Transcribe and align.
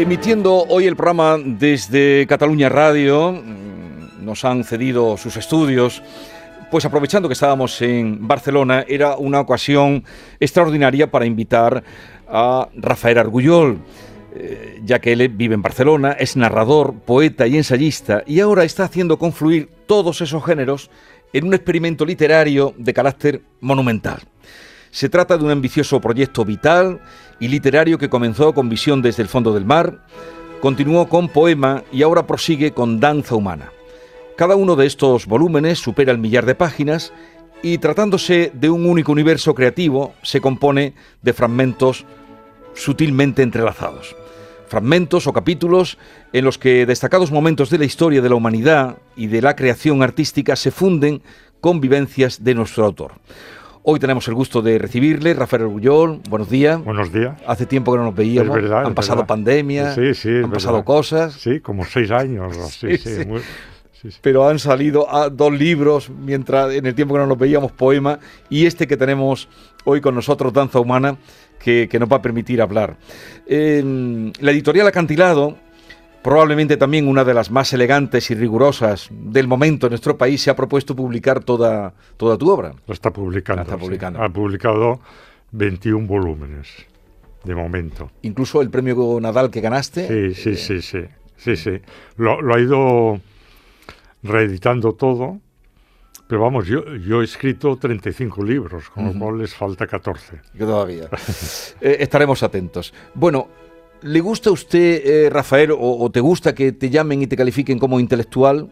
Emitiendo 0.00 0.64
hoy 0.70 0.86
el 0.86 0.96
programa 0.96 1.36
desde 1.44 2.26
Cataluña 2.26 2.70
Radio, 2.70 3.32
mm, 3.32 4.24
nos 4.24 4.46
han 4.46 4.64
cedido 4.64 5.18
sus 5.18 5.36
estudios 5.36 6.02
pues 6.70 6.86
aprovechando 6.86 7.28
que 7.28 7.34
estábamos 7.34 7.82
en 7.82 8.26
Barcelona, 8.26 8.82
era 8.88 9.18
una 9.18 9.40
ocasión 9.40 10.02
extraordinaria 10.38 11.10
para 11.10 11.26
invitar 11.26 11.84
a 12.26 12.66
Rafael 12.76 13.18
Argullol, 13.18 13.78
eh, 14.34 14.80
ya 14.86 15.00
que 15.00 15.12
él 15.12 15.28
vive 15.28 15.54
en 15.54 15.60
Barcelona, 15.60 16.12
es 16.12 16.34
narrador, 16.34 16.94
poeta 17.00 17.46
y 17.46 17.58
ensayista, 17.58 18.22
y 18.26 18.40
ahora 18.40 18.64
está 18.64 18.84
haciendo 18.84 19.18
confluir 19.18 19.68
todos 19.84 20.22
esos 20.22 20.42
géneros 20.42 20.90
en 21.34 21.46
un 21.46 21.52
experimento 21.52 22.06
literario 22.06 22.72
de 22.78 22.94
carácter 22.94 23.42
monumental. 23.60 24.22
Se 24.90 25.08
trata 25.08 25.38
de 25.38 25.44
un 25.44 25.50
ambicioso 25.50 26.00
proyecto 26.00 26.44
vital 26.44 27.00
y 27.38 27.48
literario 27.48 27.96
que 27.96 28.10
comenzó 28.10 28.52
con 28.52 28.68
visión 28.68 29.02
desde 29.02 29.22
el 29.22 29.28
fondo 29.28 29.54
del 29.54 29.64
mar, 29.64 29.98
continuó 30.60 31.08
con 31.08 31.28
poema 31.28 31.84
y 31.92 32.02
ahora 32.02 32.26
prosigue 32.26 32.72
con 32.72 32.98
danza 32.98 33.36
humana. 33.36 33.70
Cada 34.36 34.56
uno 34.56 34.74
de 34.74 34.86
estos 34.86 35.26
volúmenes 35.26 35.78
supera 35.78 36.12
el 36.12 36.18
millar 36.18 36.44
de 36.44 36.54
páginas 36.54 37.12
y 37.62 37.78
tratándose 37.78 38.50
de 38.54 38.70
un 38.70 38.86
único 38.86 39.12
universo 39.12 39.54
creativo, 39.54 40.14
se 40.22 40.40
compone 40.40 40.94
de 41.22 41.32
fragmentos 41.34 42.04
sutilmente 42.74 43.42
entrelazados. 43.42 44.16
Fragmentos 44.66 45.26
o 45.26 45.32
capítulos 45.32 45.98
en 46.32 46.44
los 46.44 46.58
que 46.58 46.86
destacados 46.86 47.30
momentos 47.30 47.70
de 47.70 47.78
la 47.78 47.84
historia 47.84 48.22
de 48.22 48.28
la 48.28 48.34
humanidad 48.34 48.98
y 49.16 49.26
de 49.26 49.42
la 49.42 49.56
creación 49.56 50.02
artística 50.02 50.56
se 50.56 50.70
funden 50.70 51.22
con 51.60 51.80
vivencias 51.80 52.42
de 52.42 52.54
nuestro 52.54 52.84
autor. 52.86 53.12
Hoy 53.82 53.98
tenemos 53.98 54.28
el 54.28 54.34
gusto 54.34 54.60
de 54.60 54.78
recibirle, 54.78 55.32
Rafael 55.32 55.62
Argullol. 55.62 56.20
Buenos 56.28 56.50
días. 56.50 56.84
Buenos 56.84 57.12
días. 57.12 57.40
Hace 57.46 57.64
tiempo 57.64 57.92
que 57.92 57.98
no 57.98 58.04
nos 58.04 58.14
veíamos. 58.14 58.54
Es 58.54 58.62
verdad, 58.62 58.84
Han 58.84 58.94
pasado 58.94 59.26
pandemias. 59.26 59.94
Sí, 59.94 60.12
sí. 60.12 60.28
Han 60.28 60.50
pasado 60.50 60.84
cosas. 60.84 61.32
Sí, 61.32 61.60
como 61.60 61.86
seis 61.86 62.10
años. 62.10 62.54
Sí, 62.78 62.98
sí. 62.98 63.24
Muy, 63.26 63.40
pero 64.20 64.48
han 64.48 64.58
salido 64.58 65.06
dos 65.32 65.52
libros 65.52 66.10
mientras 66.10 66.72
en 66.74 66.86
el 66.86 66.94
tiempo 66.94 67.14
que 67.14 67.20
no 67.20 67.26
nos 67.26 67.38
veíamos 67.38 67.72
poema 67.72 68.18
y 68.48 68.66
este 68.66 68.86
que 68.86 68.96
tenemos 68.96 69.48
hoy 69.84 70.00
con 70.00 70.14
nosotros 70.14 70.52
Danza 70.52 70.80
Humana 70.80 71.16
que, 71.58 71.88
nos 71.98 72.10
va 72.10 72.16
a 72.16 72.22
permitir 72.22 72.62
hablar. 72.62 72.96
la 73.46 74.50
editorial 74.50 74.86
Acantilado 74.86 75.58
probablemente 76.22 76.76
también 76.76 77.08
una 77.08 77.24
de 77.24 77.34
las 77.34 77.50
más 77.50 77.72
elegantes 77.72 78.30
y 78.30 78.34
rigurosas 78.34 79.08
del 79.10 79.48
momento 79.48 79.86
en 79.86 79.90
nuestro 79.90 80.16
país, 80.16 80.42
se 80.42 80.50
ha 80.50 80.56
propuesto 80.56 80.94
publicar 80.94 81.42
toda, 81.42 81.94
toda 82.16 82.36
tu 82.36 82.50
obra. 82.50 82.74
Lo 82.86 82.94
está 82.94 83.10
publicando. 83.10 83.62
está 83.62 83.76
publicando. 83.76 84.22
Ha 84.22 84.28
publicado 84.28 85.00
21 85.52 86.06
volúmenes, 86.06 86.68
de 87.44 87.54
momento. 87.54 88.10
Incluso 88.22 88.62
el 88.62 88.70
premio 88.70 89.18
Nadal 89.20 89.50
que 89.50 89.60
ganaste. 89.60 90.34
Sí, 90.34 90.34
sí, 90.34 90.56
sí, 90.56 90.82
sí. 90.82 91.04
sí, 91.36 91.56
sí. 91.56 91.80
lo 92.16 92.54
ha 92.54 92.60
ido 92.60 93.20
reeditando 94.22 94.92
todo. 94.94 95.40
Pero 96.30 96.42
vamos, 96.42 96.68
yo, 96.68 96.84
yo 96.94 97.22
he 97.22 97.24
escrito 97.24 97.76
35 97.76 98.44
libros, 98.44 98.88
con 98.88 99.04
lo 99.04 99.18
cual 99.18 99.38
les 99.38 99.52
falta 99.52 99.88
14. 99.88 100.40
todavía. 100.56 101.08
Eh, 101.80 101.96
estaremos 102.00 102.42
atentos. 102.44 102.94
Bueno, 103.14 103.48
¿le 104.02 104.20
gusta 104.20 104.50
a 104.50 104.52
usted, 104.52 105.02
eh, 105.04 105.30
Rafael, 105.30 105.70
o, 105.76 106.10
te 106.10 106.20
gusta 106.20 106.54
que 106.54 106.72
te 106.72 106.90
llamen 106.90 107.22
y 107.22 107.26
te 107.26 107.36
califiquen 107.36 107.78
como 107.78 108.00
intelectual? 108.00 108.70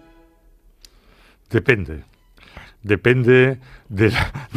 Depende. 1.50 2.04
Depende 2.82 3.58
de 3.88 4.12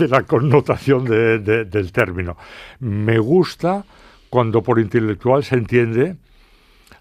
la, 0.08 0.24
connotación 0.24 1.06
del 1.06 1.92
término. 1.92 2.38
Me 2.80 3.18
gusta 3.18 3.84
cuando 4.30 4.62
por 4.62 4.80
intelectual 4.80 5.44
se 5.44 5.56
entiende 5.56 6.16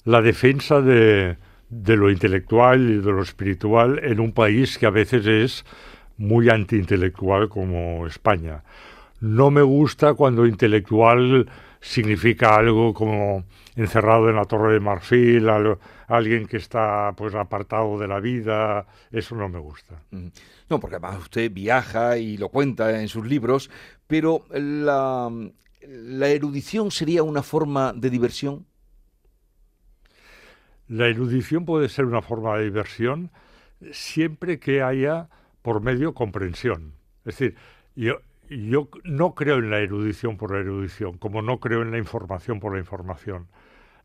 la 0.04 0.22
defensa 0.22 0.81
de, 0.81 1.37
de 1.69 1.97
lo 1.97 2.10
intelectual 2.10 2.81
y 2.81 2.97
de 2.97 3.12
lo 3.12 3.22
espiritual 3.22 4.00
en 4.02 4.20
un 4.20 4.32
país 4.32 4.78
que 4.78 4.87
a 4.87 4.91
veces 4.91 5.26
es 5.26 5.64
muy 6.16 6.50
antiintelectual 6.50 7.48
como 7.48 8.06
España. 8.06 8.62
No 9.20 9.50
me 9.50 9.62
gusta 9.62 10.14
cuando 10.14 10.47
intelectual 10.47 11.47
significa 11.81 12.57
algo 12.57 12.93
como 12.93 13.45
encerrado 13.75 14.29
en 14.29 14.37
la 14.37 14.45
torre 14.45 14.75
de 14.75 14.81
marfil, 14.81 15.49
alguien 16.07 16.47
que 16.47 16.59
está 16.59 17.15
pues 17.17 17.35
apartado 17.35 17.99
de 17.99 18.07
la 18.07 18.21
vida, 18.21 18.87
eso 19.11 19.35
no 19.35 19.49
me 19.49 19.59
gusta. 19.59 20.03
No, 20.69 20.79
porque 20.79 20.97
además 20.97 21.19
usted 21.19 21.51
viaja 21.51 22.19
y 22.19 22.37
lo 22.37 22.51
cuenta 22.51 23.01
en 23.01 23.09
sus 23.09 23.27
libros, 23.27 23.71
pero 24.07 24.45
la, 24.51 25.31
la 25.89 26.29
erudición 26.29 26.91
sería 26.91 27.23
una 27.23 27.43
forma 27.43 27.93
de 27.95 28.11
diversión. 28.11 28.67
La 30.89 31.07
erudición 31.07 31.65
puede 31.65 31.89
ser 31.89 32.05
una 32.05 32.21
forma 32.21 32.59
de 32.59 32.65
diversión 32.65 33.31
siempre 33.93 34.59
que 34.59 34.83
haya 34.83 35.29
por 35.62 35.81
medio 35.81 36.15
comprensión. 36.15 36.95
Es 37.25 37.37
decir, 37.39 37.57
yo, 37.95 38.21
yo 38.50 38.88
no 39.05 39.34
creo 39.34 39.59
en 39.59 39.71
la 39.71 39.78
erudición 39.78 40.37
por 40.37 40.53
la 40.53 40.61
erudición, 40.61 41.19
como 41.19 41.41
no 41.41 41.61
creo 41.61 41.83
en 41.83 41.93
la 41.93 41.99
información 41.99 42.61
por 42.61 42.72
la 42.72 42.81
información. 42.81 43.49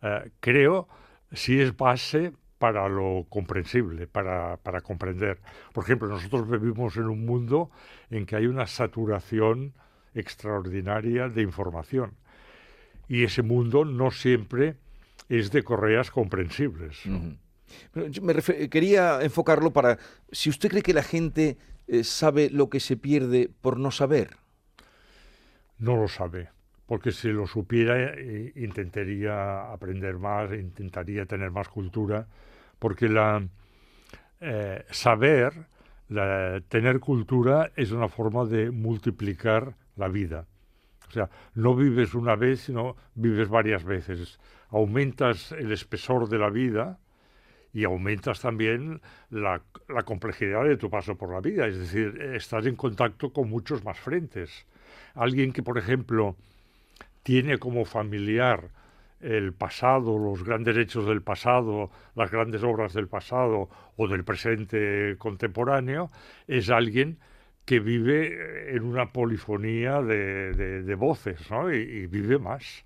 Eh, 0.01 0.29
creo 0.39 0.88
si 1.31 1.59
es 1.59 1.75
base 1.75 2.31
para 2.59 2.88
lo 2.88 3.25
comprensible, 3.29 4.07
para, 4.07 4.57
para, 4.57 4.81
comprender. 4.81 5.39
Por 5.73 5.83
ejemplo, 5.83 6.07
nosotros 6.07 6.50
vivimos 6.50 6.95
en 6.97 7.06
un 7.06 7.25
mundo 7.25 7.72
en 8.09 8.25
que 8.25 8.35
hay 8.35 8.45
una 8.45 8.67
saturación 8.67 9.73
extraordinaria 10.13 11.27
de 11.27 11.41
información. 11.41 12.13
Y 13.07 13.23
ese 13.23 13.41
mundo 13.41 13.83
no 13.83 14.12
siempre 14.12 14.77
es 15.27 15.51
de 15.51 15.63
correas 15.63 16.12
comprensibles. 16.12 16.97
quería 18.69 19.22
enfocarlo 19.22 19.73
para, 19.73 19.97
si 20.31 20.50
usted 20.50 20.69
cree 20.69 20.83
que 20.83 20.94
la 20.94 21.03
gente 21.03 21.57
eh, 21.88 22.03
sabe 22.03 22.50
lo 22.50 22.69
que 22.69 22.79
se 22.79 22.97
pierde 22.97 23.50
por 23.62 23.79
no 23.79 23.91
saber. 23.91 24.38
No 25.78 25.96
lo 25.96 26.07
sabe, 26.07 26.50
porque 26.85 27.12
si 27.12 27.29
lo 27.29 27.47
supiera 27.47 28.13
eh, 28.13 28.53
intentaría 28.56 29.72
aprender 29.72 30.18
más, 30.18 30.51
intentaría 30.53 31.25
tener 31.25 31.51
más 31.51 31.69
cultura, 31.69 32.28
porque 32.79 33.09
la 33.09 33.47
eh, 34.41 34.85
saber, 34.91 35.53
tener 36.68 37.00
cultura 37.00 37.72
es 37.75 37.91
una 37.91 38.07
forma 38.07 38.45
de 38.45 38.69
multiplicar 38.69 39.75
la 39.95 40.07
vida. 40.07 40.45
O 41.07 41.12
sea, 41.12 41.29
no 41.56 41.75
vives 41.75 42.13
una 42.13 42.35
vez, 42.35 42.62
sino 42.62 42.95
vives 43.16 43.50
varias 43.50 43.84
veces 43.84 44.40
aumentas 44.69 45.53
el 45.53 45.72
espesor 45.72 46.28
de 46.28 46.38
la 46.38 46.50
vida 46.50 47.00
y 47.75 47.84
aumentas 47.84 48.40
también 48.40 49.02
la, 49.30 49.62
complejidad 50.06 50.63
de 50.63 50.78
tu 50.78 50.90
paso 50.90 51.18
por 51.18 51.34
la 51.34 51.41
vida. 51.41 51.68
Es 51.68 51.78
decir, 51.78 52.22
estás 52.34 52.66
en 52.66 52.78
contacto 52.78 53.34
con 53.34 53.50
muchos 53.50 53.84
más 53.84 54.00
frentes. 54.00 54.66
Alguien 55.13 55.52
que, 55.52 55.62
por 55.62 55.78
ejemplo, 55.78 56.38
tiene 57.22 57.58
como 57.58 57.84
familiar 57.84 58.69
el 59.19 59.52
pasado, 59.52 60.18
los 60.18 60.46
grandes 60.46 60.78
hechos 60.78 61.06
del 61.06 61.22
pasado, 61.22 61.91
las 62.16 62.31
grandes 62.31 62.63
obras 62.63 62.94
del 62.94 63.10
pasado 63.10 63.69
o 63.98 64.07
del 64.07 64.24
presente 64.24 65.18
contemporáneo, 65.18 66.12
es 66.48 66.69
alguien 66.69 67.18
que 67.66 67.81
vive 67.81 68.74
en 68.74 68.83
una 68.83 69.12
polifonía 69.12 70.01
de, 70.01 70.95
voces 70.95 71.42
y, 71.74 72.07
vive 72.07 72.39
más. 72.39 72.86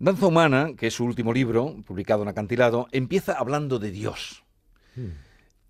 Danza 0.00 0.26
Humana, 0.26 0.74
que 0.76 0.86
es 0.86 0.94
su 0.94 1.04
último 1.04 1.32
libro, 1.32 1.74
publicado 1.84 2.22
en 2.22 2.28
Acantilado, 2.28 2.86
empieza 2.92 3.32
hablando 3.32 3.80
de 3.80 3.90
Dios. 3.90 4.44
Hmm. 4.94 5.10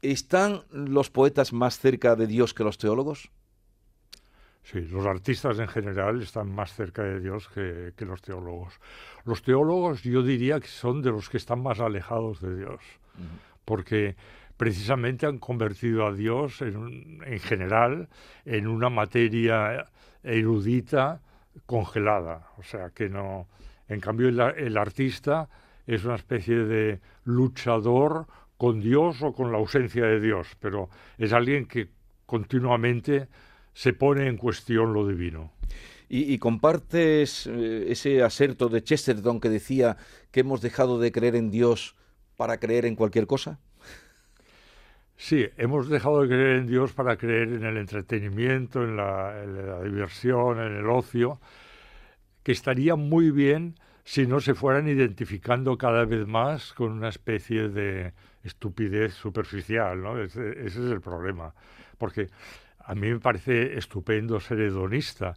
¿Están 0.02 0.62
los 0.70 1.08
poetas 1.08 1.54
más 1.54 1.78
cerca 1.78 2.14
de 2.14 2.26
Dios 2.26 2.52
que 2.52 2.62
los 2.62 2.76
teólogos? 2.76 3.30
Sí, 4.62 4.82
los 4.82 5.06
artistas 5.06 5.58
en 5.58 5.68
general 5.68 6.20
están 6.20 6.54
más 6.54 6.74
cerca 6.74 7.02
de 7.02 7.20
Dios 7.20 7.48
que, 7.48 7.94
los 8.04 8.20
teólogos. 8.20 8.74
Los 9.24 9.42
teólogos 9.42 10.02
yo 10.02 10.22
diría 10.22 10.60
que 10.60 10.68
son 10.68 11.00
de 11.00 11.10
los 11.10 11.30
que 11.30 11.38
están 11.38 11.62
más 11.62 11.80
alejados 11.80 12.42
de 12.42 12.54
Dios, 12.54 12.80
porque 13.64 14.14
precisamente 14.58 15.24
han 15.24 15.38
convertido 15.38 16.06
a 16.06 16.12
Dios 16.12 16.60
en, 16.60 17.22
en 17.24 17.40
general 17.40 18.10
en 18.44 18.66
una 18.66 18.90
materia 18.90 19.86
erudita 20.22 21.22
congelada, 21.64 22.50
o 22.58 22.62
sea, 22.62 22.90
que 22.90 23.08
no, 23.08 23.48
en 23.88 24.00
cambio, 24.00 24.28
el, 24.28 24.76
artista 24.76 25.48
es 25.86 26.04
una 26.04 26.16
especie 26.16 26.56
de 26.56 27.00
luchador 27.24 28.26
con 28.56 28.80
Dios 28.80 29.22
o 29.22 29.32
con 29.32 29.52
la 29.52 29.58
ausencia 29.58 30.04
de 30.04 30.20
Dios, 30.20 30.48
pero 30.60 30.90
es 31.16 31.32
alguien 31.32 31.66
que 31.66 31.88
continuamente 32.26 33.28
se 33.72 33.92
pone 33.92 34.26
en 34.26 34.36
cuestión 34.36 34.92
lo 34.92 35.06
divino. 35.06 35.52
¿Y, 36.10 36.38
compartes 36.38 37.46
eh, 37.46 37.84
ese 37.88 38.22
aserto 38.22 38.70
de 38.70 38.82
Chesterton 38.82 39.40
que 39.40 39.50
decía 39.50 39.98
que 40.30 40.40
hemos 40.40 40.62
dejado 40.62 40.98
de 40.98 41.12
creer 41.12 41.36
en 41.36 41.50
Dios 41.50 41.96
para 42.36 42.58
creer 42.58 42.86
en 42.86 42.96
cualquier 42.96 43.26
cosa? 43.26 43.58
Sí, 45.18 45.46
hemos 45.56 45.88
dejado 45.88 46.22
de 46.22 46.28
creer 46.28 46.56
en 46.58 46.66
Dios 46.68 46.92
para 46.92 47.16
creer 47.16 47.48
en 47.48 47.64
el 47.64 47.76
entretenimiento, 47.76 48.84
en 48.84 48.96
la, 48.96 49.42
diversión, 49.82 50.60
en 50.60 50.76
el 50.76 50.88
ocio, 50.88 51.40
que 52.42 52.52
estaría 52.52 52.96
muy 52.96 53.30
bien 53.30 53.74
si 54.04 54.26
no 54.26 54.40
se 54.40 54.54
fueran 54.54 54.88
identificando 54.88 55.76
cada 55.76 56.04
vez 56.04 56.26
más 56.26 56.72
con 56.72 56.92
una 56.92 57.10
especie 57.10 57.68
de 57.68 58.14
estupidez 58.42 59.12
superficial, 59.12 60.02
¿no? 60.02 60.18
Ese, 60.18 60.50
ese, 60.50 60.84
es 60.84 60.90
el 60.90 61.00
problema. 61.00 61.52
Porque 61.98 62.28
a 62.78 62.94
mí 62.94 63.08
me 63.10 63.20
parece 63.20 63.76
estupendo 63.76 64.40
ser 64.40 64.60
hedonista, 64.60 65.34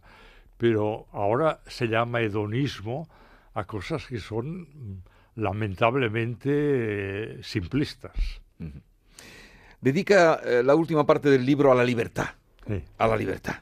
pero 0.56 1.06
ahora 1.12 1.60
se 1.66 1.86
llama 1.86 2.22
hedonismo 2.22 3.08
a 3.52 3.64
cosas 3.64 4.06
que 4.06 4.18
son 4.18 5.02
lamentablemente 5.34 6.50
eh, 6.50 7.42
simplistas. 7.42 8.40
Dedica 9.80 10.40
eh, 10.44 10.62
la 10.62 10.74
última 10.74 11.04
parte 11.04 11.28
del 11.28 11.44
libro 11.44 11.72
a 11.72 11.74
la 11.74 11.84
libertad. 11.84 12.28
A 12.98 13.06
la 13.06 13.16
libertad. 13.16 13.56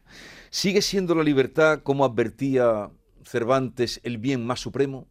¿Sigue 0.51 0.83
siendo 0.83 1.15
la 1.15 1.23
libertad, 1.23 1.81
como 1.83 2.05
advertía 2.05 2.91
Cervantes, 3.25 4.01
el 4.05 4.19
bien 4.19 4.47
más 4.47 4.61
supremo? 4.61 5.07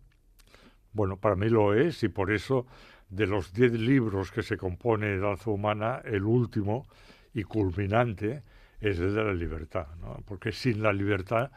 Bueno, 0.93 1.17
para 1.17 1.35
mí 1.35 1.49
lo 1.49 1.73
es 1.73 2.03
y 2.03 2.09
por 2.09 2.31
eso 2.31 2.65
de 3.09 3.27
los 3.27 3.53
diez 3.53 3.71
libros 3.73 4.31
que 4.31 4.43
se 4.43 4.57
compone 4.57 5.17
Danza 5.17 5.49
Humana, 5.49 6.01
el 6.05 6.23
último 6.23 6.87
y 7.33 7.43
culminante 7.43 8.43
es 8.79 8.99
el 8.99 9.13
de 9.13 9.23
la 9.23 9.33
libertad, 9.33 9.87
¿no? 10.01 10.23
porque 10.25 10.51
sin 10.51 10.81
la 10.81 10.93
libertad 10.93 11.51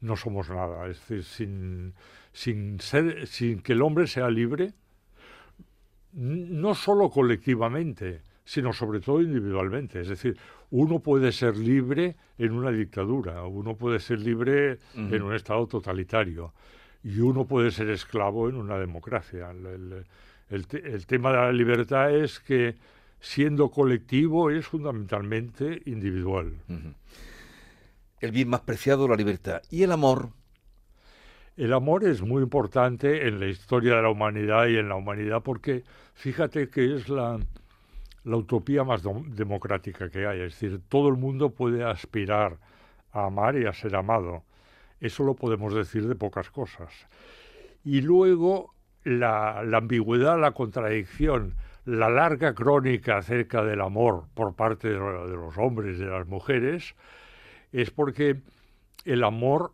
no 0.00 0.16
somos 0.16 0.48
nada. 0.50 0.86
Es 0.86 1.00
decir, 1.00 1.24
sin, 1.24 1.94
sin, 2.32 2.80
ser, 2.80 3.26
sin 3.26 3.60
que 3.60 3.72
el 3.72 3.82
hombre 3.82 4.06
sea 4.06 4.30
libre, 4.30 4.74
no 6.12 6.74
solo 6.74 7.10
colectivamente, 7.10 8.22
sino 8.48 8.72
sobre 8.72 9.00
todo 9.00 9.20
individualmente. 9.20 10.00
Es 10.00 10.08
decir, 10.08 10.38
uno 10.70 11.00
puede 11.00 11.32
ser 11.32 11.58
libre 11.58 12.16
en 12.38 12.52
una 12.52 12.70
dictadura, 12.70 13.44
uno 13.44 13.76
puede 13.76 14.00
ser 14.00 14.20
libre 14.20 14.78
en 14.94 15.22
un 15.22 15.34
Estado 15.34 15.66
totalitario 15.66 16.54
y 17.04 17.20
uno 17.20 17.44
puede 17.44 17.70
ser 17.70 17.90
esclavo 17.90 18.48
en 18.48 18.54
una 18.56 18.78
democracia. 18.78 19.50
El, 19.50 20.06
el, 20.48 21.06
tema 21.06 21.30
de 21.30 21.36
la 21.36 21.52
libertad 21.52 22.10
es 22.10 22.40
que 22.40 22.76
siendo 23.20 23.70
colectivo 23.70 24.48
es 24.50 24.66
fundamentalmente 24.66 25.82
individual 25.84 26.54
el 28.20 28.32
bien 28.32 28.48
más 28.48 28.62
preciado, 28.62 29.06
la 29.08 29.14
libertad. 29.14 29.60
¿Y 29.70 29.82
el 29.82 29.92
amor? 29.92 30.30
El 31.58 31.74
amor 31.74 32.04
es 32.04 32.22
muy 32.22 32.42
importante 32.42 33.28
en 33.28 33.40
la 33.40 33.46
historia 33.46 33.96
de 33.96 34.02
la 34.02 34.08
humanidad 34.08 34.68
y 34.68 34.78
en 34.78 34.88
la 34.88 34.94
humanidad 34.94 35.42
porque 35.42 35.84
fíjate 36.14 36.70
que 36.70 36.96
es 36.96 37.10
la, 37.10 37.38
la 38.28 38.36
utopía 38.36 38.84
más 38.84 39.02
democrática 39.02 40.10
que 40.10 40.26
hay. 40.26 40.40
Es 40.40 40.52
decir, 40.52 40.80
todo 40.88 41.08
el 41.08 41.16
mundo 41.16 41.50
puede 41.50 41.82
aspirar 41.82 42.58
a 43.12 43.26
amar 43.26 43.56
y 43.56 43.66
a 43.66 43.72
ser 43.72 43.96
amado. 43.96 44.42
Eso 45.00 45.24
lo 45.24 45.34
podemos 45.34 45.74
decir 45.74 46.06
de 46.06 46.14
pocas 46.14 46.50
cosas. 46.50 46.92
Y 47.84 48.02
luego 48.02 48.74
la, 49.04 49.60
ambigüedad, 49.60 50.38
la 50.38 50.52
contradicción, 50.52 51.54
la 51.86 52.10
larga 52.10 52.54
crónica 52.54 53.16
acerca 53.16 53.64
del 53.64 53.80
amor 53.80 54.24
por 54.34 54.54
parte 54.54 54.88
de, 54.88 54.98
de 54.98 55.36
los 55.36 55.56
hombres 55.56 55.98
de 55.98 56.06
las 56.06 56.26
mujeres, 56.26 56.94
es 57.72 57.90
porque 57.90 58.42
el 59.06 59.24
amor 59.24 59.72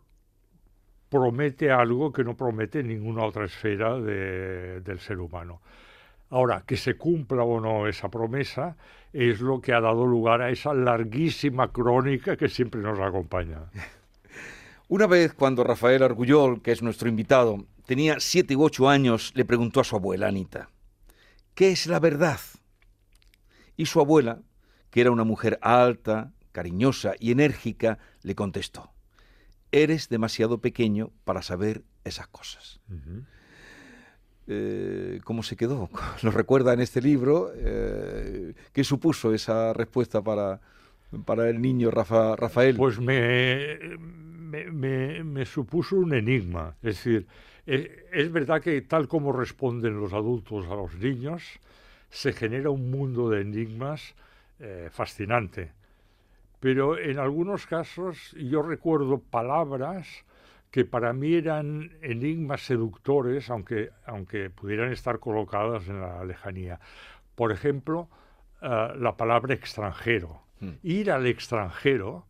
promete 1.09 1.71
algo 1.71 2.13
que 2.13 2.23
no 2.23 2.37
promete 2.37 2.83
ninguna 2.83 3.25
otra 3.25 3.45
esfera 3.45 3.99
del 3.99 4.99
ser 4.99 5.19
humano. 5.19 5.61
Ahora, 6.29 6.63
que 6.65 6.77
se 6.77 6.97
cumpla 6.97 7.43
o 7.43 7.59
no 7.59 7.87
esa 7.87 8.09
promesa 8.09 8.77
es 9.13 9.39
lo 9.39 9.61
que 9.61 9.73
ha 9.73 9.79
dado 9.79 10.05
lugar 10.05 10.41
a 10.41 10.49
esa 10.49 10.73
larguísima 10.73 11.71
crónica 11.71 12.35
que 12.35 12.49
siempre 12.49 12.81
nos 12.81 12.99
acompaña. 12.99 13.69
Una 14.87 15.07
vez 15.07 15.33
cuando 15.33 15.63
Rafael 15.63 16.03
Argullol, 16.03 16.61
que 16.61 16.71
es 16.71 16.81
nuestro 16.81 17.09
invitado, 17.09 17.65
tenía 17.85 18.19
siete 18.19 18.55
u 18.55 18.63
ocho 18.63 18.89
años, 18.89 19.31
le 19.35 19.45
preguntó 19.45 19.79
a 19.79 19.83
su 19.83 19.95
abuela 19.95 20.27
Anita, 20.27 20.69
¿qué 21.53 21.71
es 21.71 21.87
la 21.87 21.99
verdad? 21.99 22.39
Y 23.77 23.85
su 23.85 23.99
abuela, 23.99 24.41
que 24.91 25.01
era 25.01 25.11
una 25.11 25.23
mujer 25.23 25.57
alta, 25.61 26.33
cariñosa 26.51 27.13
y 27.19 27.31
enérgica, 27.31 27.97
le 28.21 28.35
contestó, 28.35 28.91
eres 29.71 30.09
demasiado 30.09 30.61
pequeño 30.61 31.11
para 31.23 31.41
saber 31.41 31.83
esas 32.03 32.27
cosas. 32.27 32.79
Eh, 34.47 35.19
¿Cómo 35.23 35.43
se 35.43 35.55
quedó? 35.55 35.89
¿Lo 36.21 36.31
recuerda 36.31 36.73
en 36.73 36.81
este 36.81 37.01
libro? 37.01 37.51
Eh, 37.55 38.53
¿Qué 38.73 38.83
supuso 38.83 39.33
esa 39.33 39.73
respuesta 39.73 40.21
para, 40.21 40.59
para 41.25 41.49
el 41.49 41.61
niño 41.61 41.91
Rafael? 41.91 42.75
Pues 42.75 42.99
me, 42.99 43.77
me, 45.23 45.45
supuso 45.45 45.97
un 45.97 46.13
enigma. 46.13 46.75
Es 46.83 46.97
decir, 46.97 47.27
eh, 47.65 48.05
es, 48.11 48.31
verdad 48.31 48.61
que 48.61 48.81
tal 48.81 49.07
como 49.07 49.31
responden 49.31 49.99
los 49.99 50.13
adultos 50.13 50.67
a 50.67 50.75
los 50.75 50.95
niños, 50.95 51.43
se 52.09 52.31
genera 52.33 52.69
un 52.69 52.91
mundo 52.91 53.29
de 53.29 53.41
enigmas 53.41 54.15
fascinante 54.89 55.73
pero 56.65 56.97
en 56.97 57.19
algunos 57.19 57.67
casos 57.67 58.31
yo 58.31 58.63
recuerdo 58.63 59.19
palabras 59.19 60.07
que 60.75 60.83
para 60.83 61.13
mí 61.13 61.35
eran 61.35 61.89
enigmas 62.01 62.65
seductores, 62.65 63.49
aunque, 63.49 63.91
aunque 64.05 64.49
pudieran 64.49 64.91
estar 64.91 65.19
colocadas 65.19 65.87
en 65.87 66.01
la 66.01 66.25
lejanía. 66.25 66.81
Por 67.33 67.53
ejemplo, 67.53 68.09
eh, 68.61 68.89
la 68.97 69.15
palabra 69.15 69.53
extranjero. 69.53 70.41
Hmm. 70.59 70.71
Ir 70.83 71.11
al 71.11 71.27
extranjero, 71.27 72.25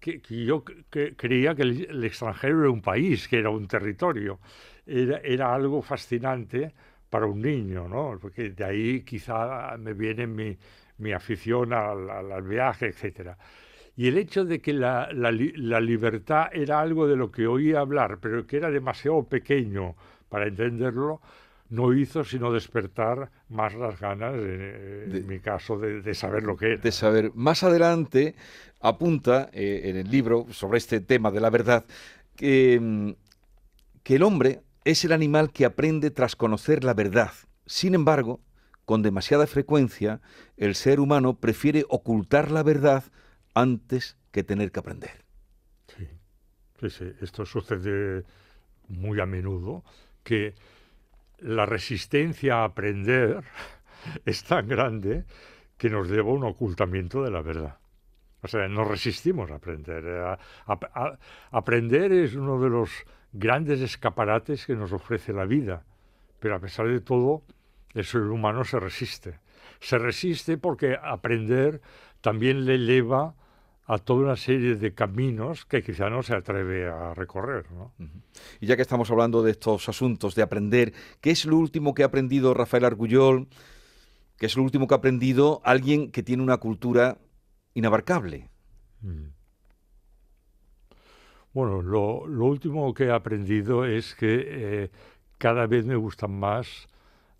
que, 0.00 0.20
yo 0.20 0.64
creía 0.64 1.54
que 1.54 1.62
el, 1.62 2.02
extranjero 2.02 2.62
era 2.62 2.70
un 2.70 2.82
país, 2.82 3.28
que 3.28 3.38
era 3.38 3.50
un 3.50 3.68
territorio, 3.68 4.40
era, 4.84 5.18
era 5.18 5.54
algo 5.54 5.80
fascinante 5.80 6.74
para 7.08 7.26
un 7.26 7.40
niño, 7.40 7.86
¿no? 7.86 8.18
Porque 8.20 8.50
de 8.50 8.64
ahí 8.64 9.02
quizá 9.02 9.76
me 9.78 9.94
viene 9.94 10.26
mi, 10.26 10.58
mi 10.98 11.12
afición 11.12 11.72
al, 11.72 12.10
al 12.10 12.42
viaje, 12.42 12.86
etcétera. 12.86 13.38
Y 13.96 14.08
el 14.08 14.18
hecho 14.18 14.44
de 14.44 14.60
que 14.60 14.74
la, 14.74 15.08
libertad 15.10 16.48
era 16.52 16.80
algo 16.80 17.06
de 17.06 17.16
lo 17.16 17.30
que 17.30 17.46
oía 17.46 17.80
hablar, 17.80 18.18
pero 18.20 18.46
que 18.46 18.58
era 18.58 18.70
demasiado 18.70 19.24
pequeño 19.24 19.94
para 20.28 20.46
entenderlo, 20.46 21.22
no 21.70 21.94
hizo 21.94 22.22
sino 22.22 22.52
despertar 22.52 23.30
más 23.48 23.74
las 23.74 23.98
ganas, 23.98 24.34
en 24.34 25.26
mi 25.26 25.40
caso, 25.40 25.78
de, 25.78 26.14
saber 26.14 26.42
lo 26.42 26.56
que 26.56 26.72
era. 26.72 26.82
De 26.82 26.92
saber. 26.92 27.32
Más 27.34 27.62
adelante 27.62 28.34
apunta 28.80 29.48
eh, 29.52 29.82
en 29.84 29.96
el 29.96 30.10
libro 30.10 30.46
sobre 30.50 30.78
este 30.78 31.00
tema 31.00 31.30
de 31.30 31.40
la 31.40 31.50
verdad 31.50 31.86
que, 32.36 32.78
mm, 32.80 33.10
que 34.02 34.16
el 34.16 34.22
hombre 34.22 34.60
es 34.84 35.04
el 35.04 35.12
animal 35.12 35.50
que 35.50 35.64
aprende 35.64 36.10
tras 36.10 36.36
conocer 36.36 36.84
la 36.84 36.94
verdad. 36.94 37.32
Sin 37.64 37.94
embargo, 37.94 38.40
con 38.84 39.02
demasiada 39.02 39.46
frecuencia, 39.46 40.20
el 40.56 40.74
ser 40.76 41.00
humano 41.00 41.40
prefiere 41.40 41.84
ocultar 41.88 42.52
la 42.52 42.62
verdad 42.62 43.02
antes 43.56 44.18
que 44.32 44.44
tener 44.44 44.70
que 44.70 44.80
aprender. 44.80 45.24
Sí, 45.88 46.06
sí, 46.78 46.90
sí. 46.90 47.12
Esto 47.22 47.46
sucede 47.46 48.22
muy 48.88 49.18
a 49.18 49.26
menudo, 49.26 49.82
que 50.22 50.54
la 51.38 51.64
resistencia 51.64 52.58
a 52.58 52.64
aprender 52.64 53.42
es 54.26 54.44
tan 54.44 54.68
grande 54.68 55.24
que 55.78 55.88
nos 55.88 56.08
lleva 56.08 56.30
a 56.30 56.34
un 56.34 56.44
ocultamiento 56.44 57.22
de 57.22 57.30
la 57.30 57.40
verdad. 57.40 57.78
O 58.42 58.48
sea, 58.48 58.68
nos 58.68 58.86
resistimos 58.86 59.50
a 59.50 59.54
aprender. 59.54 60.36
aprender 61.50 62.12
es 62.12 62.34
uno 62.34 62.60
de 62.60 62.68
los 62.68 62.90
grandes 63.32 63.80
escaparates 63.80 64.66
que 64.66 64.76
nos 64.76 64.92
ofrece 64.92 65.32
la 65.32 65.46
vida, 65.46 65.84
pero 66.38 66.56
a 66.56 66.60
pesar 66.60 66.88
de 66.88 67.00
todo, 67.00 67.42
el 67.94 68.04
ser 68.04 68.20
humano 68.20 68.64
se 68.64 68.78
resiste. 68.78 69.40
Se 69.80 69.98
resiste 69.98 70.58
porque 70.58 70.96
aprender 71.02 71.80
también 72.20 72.66
le 72.66 72.78
lleva 72.78 73.34
a 73.86 73.98
toda 73.98 74.24
una 74.24 74.36
serie 74.36 74.74
de 74.74 74.94
caminos 74.94 75.64
que 75.64 75.82
quizá 75.82 76.10
no 76.10 76.22
se 76.22 76.34
atreve 76.34 76.88
a 76.88 77.14
recorrer. 77.14 77.70
¿no? 77.70 77.92
Y 78.60 78.66
ya 78.66 78.74
que 78.74 78.82
estamos 78.82 79.10
hablando 79.10 79.42
de 79.42 79.52
estos 79.52 79.88
asuntos, 79.88 80.34
de 80.34 80.42
aprender, 80.42 80.92
¿qué 81.20 81.30
es 81.30 81.44
lo 81.44 81.56
último 81.56 81.94
que 81.94 82.02
ha 82.02 82.06
aprendido 82.06 82.52
Rafael 82.52 82.84
Argullol? 82.84 83.46
¿Qué 84.36 84.46
es 84.46 84.56
lo 84.56 84.64
último 84.64 84.88
que 84.88 84.94
ha 84.94 84.98
aprendido 84.98 85.60
alguien 85.64 86.10
que 86.10 86.24
tiene 86.24 86.42
una 86.42 86.58
cultura 86.58 87.18
inabarcable? 87.74 88.50
Mm. 89.02 89.28
Bueno, 91.54 91.80
lo, 91.80 92.44
último 92.44 92.92
que 92.92 93.04
he 93.04 93.10
aprendido 93.10 93.86
es 93.86 94.14
que 94.14 94.44
eh, 94.46 94.90
cada 95.38 95.66
vez 95.66 95.86
me 95.86 95.96
gustan 95.96 96.38
más 96.38 96.86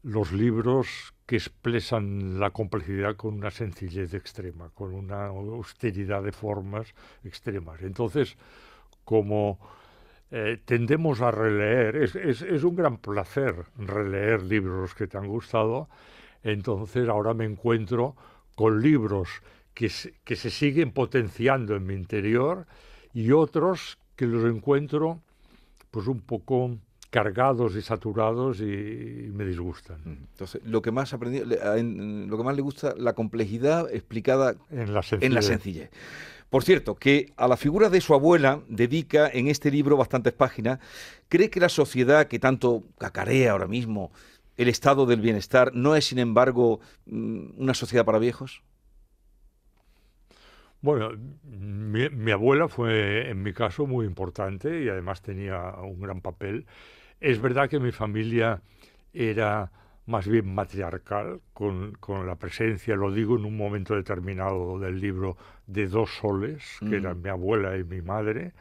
los 0.02 0.32
libros 0.32 1.12
que 1.26 1.36
expresan 1.36 2.38
la 2.38 2.50
complejidad 2.50 3.16
con 3.16 3.34
una 3.34 3.50
sencillez 3.50 4.14
extrema, 4.14 4.70
con 4.70 4.94
una 4.94 5.26
austeridad 5.26 6.22
de 6.22 6.32
formas 6.32 6.94
extremas. 7.24 7.82
Entonces, 7.82 8.36
como 9.04 9.58
eh, 10.30 10.58
tendemos 10.64 11.20
a 11.20 11.32
releer, 11.32 11.96
es, 11.96 12.64
un 12.64 12.76
gran 12.76 12.98
placer 12.98 13.54
releer 13.76 14.42
libros 14.42 14.94
que 14.94 15.08
te 15.08 15.18
han 15.18 15.26
gustado, 15.26 15.88
entonces 16.42 17.08
ahora 17.08 17.34
me 17.34 17.44
encuentro 17.44 18.14
con 18.54 18.80
libros 18.80 19.42
que 19.74 19.90
que 20.24 20.36
se 20.36 20.50
siguen 20.50 20.92
potenciando 20.92 21.76
en 21.76 21.86
mi 21.86 21.94
interior 21.94 22.66
y 23.12 23.32
otros 23.32 23.98
que 24.14 24.26
los 24.26 24.44
encuentro 24.44 25.20
pues 25.90 26.06
un 26.06 26.20
poco 26.20 26.78
cargados 27.10 27.76
y 27.76 27.82
saturados 27.82 28.60
y, 28.60 29.30
me 29.32 29.44
disgustan. 29.44 29.98
Entonces, 30.04 30.62
lo 30.64 30.82
que 30.82 30.90
más 30.90 31.12
aprendí, 31.12 31.40
lo 31.40 32.36
que 32.36 32.44
más 32.44 32.56
le 32.56 32.62
gusta, 32.62 32.94
la 32.96 33.14
complejidad 33.14 33.92
explicada 33.92 34.56
en 34.70 34.92
la 34.92 35.02
En 35.20 35.34
la 35.34 35.42
sencillez. 35.42 35.90
Por 36.50 36.62
cierto, 36.62 36.94
que 36.94 37.32
a 37.36 37.48
la 37.48 37.56
figura 37.56 37.90
de 37.90 38.00
su 38.00 38.14
abuela 38.14 38.60
dedica 38.68 39.28
en 39.28 39.48
este 39.48 39.70
libro 39.70 39.96
bastantes 39.96 40.32
páginas. 40.32 40.78
¿Cree 41.28 41.50
que 41.50 41.60
la 41.60 41.68
sociedad 41.68 42.28
que 42.28 42.38
tanto 42.38 42.84
cacarea 42.98 43.52
ahora 43.52 43.66
mismo 43.66 44.12
el 44.56 44.68
estado 44.68 45.06
del 45.06 45.20
bienestar 45.20 45.72
no 45.74 45.96
es, 45.96 46.06
sin 46.06 46.18
embargo, 46.18 46.80
mm, 47.06 47.60
una 47.60 47.74
sociedad 47.74 48.04
para 48.04 48.18
viejos? 48.18 48.62
Bueno, 50.86 51.10
mi, 51.42 52.30
abuela 52.30 52.68
fue 52.68 53.28
en 53.28 53.42
mi 53.42 53.52
caso 53.52 53.88
muy 53.88 54.06
importante 54.06 54.84
y 54.84 54.88
además 54.88 55.20
tenía 55.20 55.72
un 55.82 56.00
gran 56.00 56.20
papel. 56.20 56.64
Es 57.20 57.42
verdad 57.42 57.68
que 57.68 57.80
mi 57.80 57.90
familia 57.90 58.62
era 59.12 59.72
más 60.06 60.28
bien 60.28 60.54
matriarcal, 60.54 61.40
con, 61.52 61.94
con, 61.98 62.24
la 62.24 62.36
presencia, 62.36 62.94
lo 62.94 63.10
digo 63.10 63.36
en 63.36 63.46
un 63.46 63.56
momento 63.56 63.96
determinado 63.96 64.78
del 64.78 65.00
libro, 65.00 65.36
de 65.66 65.88
dos 65.88 66.18
soles, 66.20 66.62
que 66.78 66.98
eran 66.98 67.18
mm. 67.18 67.22
mi 67.22 67.30
abuela 67.30 67.76
y 67.76 67.82
mi 67.82 68.00
madre. 68.00 68.52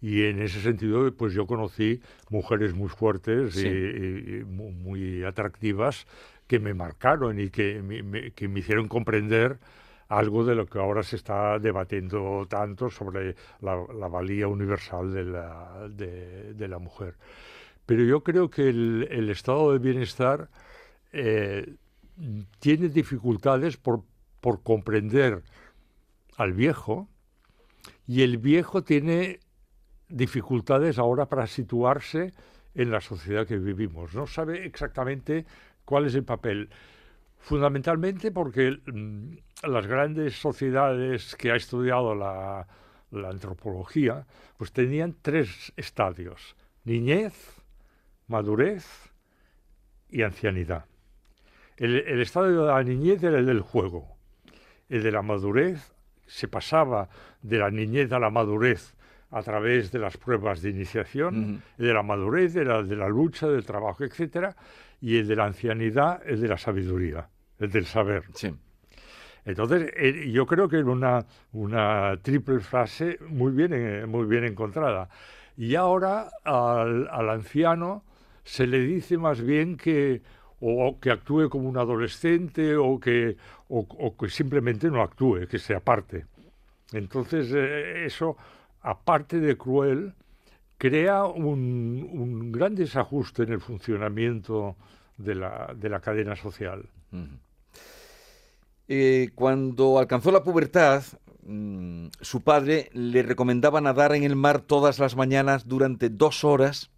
Y 0.00 0.24
en 0.24 0.40
ese 0.40 0.62
sentido, 0.62 1.14
pues 1.14 1.34
yo 1.34 1.46
conocí 1.46 2.00
mujeres 2.30 2.72
muy 2.72 2.88
fuertes 2.88 3.62
y, 3.62 4.42
muy, 4.46 5.22
atractivas 5.22 6.06
que 6.46 6.58
me 6.58 6.72
marcaron 6.72 7.38
y 7.38 7.50
que 7.50 8.32
que 8.34 8.48
me 8.48 8.60
hicieron 8.60 8.88
comprender 8.88 9.58
algo 10.12 10.44
de 10.44 10.54
lo 10.54 10.66
que 10.66 10.78
ahora 10.78 11.02
se 11.02 11.16
está 11.16 11.58
debatiendo 11.58 12.46
tanto 12.48 12.90
sobre 12.90 13.34
la, 13.60 13.74
valía 14.08 14.46
universal 14.46 15.10
de 15.10 15.24
la, 15.24 15.88
de, 15.88 16.68
la, 16.68 16.78
mujer. 16.78 17.14
Pero 17.86 18.04
yo 18.04 18.22
creo 18.22 18.50
que 18.50 18.68
el, 18.68 19.30
estado 19.30 19.72
de 19.72 19.78
bienestar 19.78 20.50
eh, 21.12 21.76
tiene 22.58 22.90
dificultades 22.90 23.78
por, 23.78 24.02
por 24.40 24.62
comprender 24.62 25.42
al 26.36 26.52
viejo 26.52 27.08
y 28.06 28.20
el 28.20 28.36
viejo 28.36 28.82
tiene 28.82 29.40
dificultades 30.08 30.98
ahora 30.98 31.26
para 31.26 31.46
situarse 31.46 32.34
en 32.74 32.90
la 32.90 33.00
sociedad 33.00 33.46
que 33.46 33.56
vivimos. 33.56 34.14
No 34.14 34.26
sabe 34.26 34.66
exactamente 34.66 35.46
cuál 35.86 36.04
es 36.04 36.14
el 36.14 36.24
papel. 36.24 36.68
Fundamentalmente 37.38 38.30
porque 38.30 38.78
mm, 38.86 39.36
las 39.62 39.86
grandes 39.86 40.38
sociedades 40.38 41.36
que 41.36 41.50
ha 41.50 41.56
estudiado 41.56 42.14
la, 42.14 42.66
antropología, 43.28 44.26
pues 44.56 44.72
tenían 44.72 45.14
tres 45.20 45.72
estadios, 45.76 46.56
niñez, 46.84 47.34
madurez 48.26 49.12
y 50.08 50.22
ancianidad. 50.22 50.86
El, 51.76 51.96
el, 51.96 52.20
estadio 52.20 52.62
de 52.62 52.72
la 52.72 52.82
niñez 52.82 53.22
era 53.22 53.38
el 53.38 53.46
del 53.46 53.60
juego. 53.60 54.16
El 54.88 55.02
de 55.02 55.12
la 55.12 55.22
madurez 55.22 55.92
se 56.26 56.48
pasaba 56.48 57.08
de 57.42 57.58
la 57.58 57.70
niñez 57.70 58.12
a 58.12 58.18
la 58.18 58.30
madurez 58.30 58.94
a 59.30 59.42
través 59.42 59.90
de 59.90 59.98
las 59.98 60.16
pruebas 60.16 60.62
de 60.62 60.70
iniciación. 60.70 61.62
El 61.78 61.86
de 61.86 61.94
la 61.94 62.02
madurez 62.02 62.56
era 62.56 62.78
el 62.78 62.88
de 62.88 62.96
la 62.96 63.08
lucha, 63.08 63.48
del 63.48 63.64
trabajo, 63.64 64.04
etc. 64.04 64.54
Y 65.00 65.18
el 65.18 65.26
de 65.26 65.36
la 65.36 65.46
ancianidad, 65.46 66.22
el 66.26 66.40
de 66.40 66.48
la 66.48 66.58
sabiduría 66.58 67.28
el 67.62 67.70
del 67.70 67.86
saber. 67.86 68.24
Sí. 68.34 68.52
Entonces, 69.44 69.92
eh, 69.96 70.30
yo 70.30 70.46
creo 70.46 70.68
que 70.68 70.78
es 70.78 70.84
una, 70.84 71.26
una 71.52 72.16
triple 72.22 72.60
frase 72.60 73.18
muy 73.28 73.52
bien, 73.52 73.72
eh, 73.72 74.06
muy 74.06 74.26
bien 74.26 74.44
encontrada. 74.44 75.08
Y 75.56 75.74
ahora 75.74 76.28
al, 76.44 77.08
al, 77.10 77.30
anciano 77.30 78.04
se 78.44 78.66
le 78.66 78.80
dice 78.80 79.18
más 79.18 79.40
bien 79.40 79.76
que 79.76 80.22
o, 80.60 80.98
que 81.00 81.10
actúe 81.10 81.48
como 81.50 81.68
un 81.68 81.76
adolescente 81.76 82.76
o 82.76 83.00
que, 83.00 83.36
o, 83.68 84.16
que 84.16 84.28
simplemente 84.28 84.88
no 84.90 85.02
actúe, 85.02 85.46
que 85.48 85.58
se 85.58 85.74
aparte. 85.74 86.26
Entonces, 86.92 87.50
eh, 87.52 88.04
eso, 88.06 88.36
aparte 88.82 89.40
de 89.40 89.56
cruel, 89.56 90.14
crea 90.78 91.24
un, 91.24 92.08
un, 92.12 92.52
gran 92.52 92.74
desajuste 92.74 93.42
en 93.42 93.52
el 93.52 93.60
funcionamiento 93.60 94.76
de 95.18 95.34
la, 95.34 95.74
de 95.76 95.88
la 95.88 96.00
cadena 96.00 96.36
social. 96.36 96.84
Eh, 98.94 99.30
cuando 99.34 99.98
alcanzó 99.98 100.30
la 100.30 100.44
pubertad, 100.44 101.02
mm, 101.46 102.08
su 102.20 102.42
padre 102.42 102.90
le 102.92 103.22
recomendaba 103.22 103.80
nadar 103.80 104.14
en 104.14 104.22
el 104.22 104.36
mar 104.36 104.60
todas 104.60 104.98
las 104.98 105.16
mañanas 105.16 105.66
durante 105.66 106.10
dos 106.10 106.44
horas. 106.44 106.90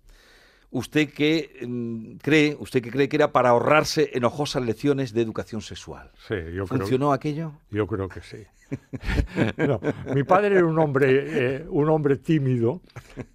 ¿Usted 0.73 1.09
qué 1.15 1.65
mm, 1.65 2.17
cree, 2.17 2.57
usted 2.59 2.83
que 2.83 2.91
cree 2.91 3.09
que 3.09 3.15
era 3.15 3.31
para 3.31 3.51
ahorrarse 3.51 4.11
enojosas 4.13 4.65
lecciones 4.65 5.13
de 5.13 5.23
educación 5.23 5.61
sexual? 5.63 6.11
Sí, 6.27 6.35
yo 6.53 6.67
¿Funcionó 6.67 7.13
aquello? 7.13 7.53
Yo 7.71 7.87
creo 7.87 8.09
que 8.09 8.23
sí. 8.23 8.39
mi 10.17 10.25
padre 10.25 10.57
era 10.57 10.67
un 10.67 10.81
hombre, 10.81 11.07
eh, 11.27 11.67
un 11.69 11.91
hombre 11.91 12.17
tímido 12.17 12.81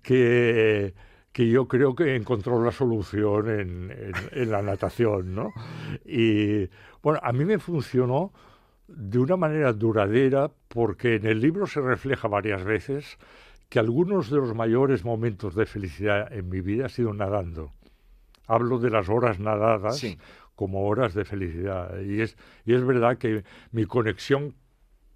que 0.01 0.93
que 1.31 1.47
yo 1.47 1.67
creo 1.67 1.95
que 1.95 2.15
encontró 2.15 2.61
la 2.61 2.71
solución 2.71 3.47
en, 3.49 4.13
en, 4.31 4.51
la 4.51 4.63
natación, 4.63 5.35
¿no? 5.35 5.53
Y 6.03 6.67
bueno, 7.03 7.19
a 7.21 7.31
mí 7.31 7.45
me 7.45 7.59
funcionó 7.59 8.33
de 8.95 9.19
una 9.19 9.37
manera 9.37 9.73
duradera 9.73 10.51
porque 10.67 11.15
en 11.15 11.25
el 11.25 11.39
libro 11.39 11.67
se 11.67 11.81
refleja 11.81 12.27
varias 12.27 12.63
veces 12.63 13.17
que 13.69 13.79
algunos 13.79 14.29
de 14.29 14.37
los 14.37 14.55
mayores 14.55 15.05
momentos 15.05 15.55
de 15.55 15.65
felicidad 15.65 16.31
en 16.33 16.49
mi 16.49 16.61
vida 16.61 16.87
ha 16.87 16.89
sido 16.89 17.13
nadando. 17.13 17.71
Hablo 18.47 18.79
de 18.79 18.89
las 18.89 19.09
horas 19.09 19.39
nadadas 19.39 20.03
como 20.55 20.87
horas 20.87 21.13
de 21.13 21.23
felicidad. 21.23 22.01
Y 22.01 22.21
es, 22.21 22.35
y 22.65 22.73
es 22.73 22.83
verdad 22.83 23.17
que 23.17 23.43
mi 23.71 23.85
conexión 23.85 24.55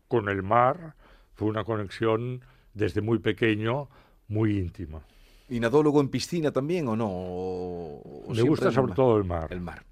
con 0.08 0.30
el 0.30 0.44
mar 0.44 0.96
fue 1.34 1.48
una 1.48 1.64
conexión 1.64 2.42
desde 2.74 3.02
muy 3.02 3.18
pequeño 3.18 3.90
muy 4.28 4.60
íntima. 4.60 5.02
¿Y 5.50 5.60
nadó 5.60 5.84
luego 5.84 6.00
en 6.00 6.10
piscina 6.10 6.52
también 6.52 6.88
o 6.88 6.96
no? 6.96 8.34
Me 8.34 8.42
gusta 8.44 8.72
sobre 8.72 8.94
todo 8.94 9.18
el 9.18 9.24
mar. 9.24 9.48
El 9.52 9.62
mar. 9.62 9.84